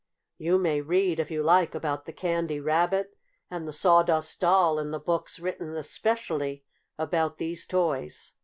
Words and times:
You 0.39 0.57
may 0.57 0.81
read, 0.81 1.19
if 1.19 1.29
you 1.29 1.43
like, 1.43 1.75
about 1.75 2.05
the 2.05 2.11
Candy 2.11 2.59
Rabbit 2.59 3.15
and 3.51 3.67
the 3.67 3.71
Sawdust 3.71 4.39
Doll 4.39 4.79
in 4.79 4.89
the 4.89 4.97
books 4.99 5.37
written 5.39 5.75
especially 5.77 6.63
about 6.97 7.37
those 7.37 7.67
toys. 7.67 8.33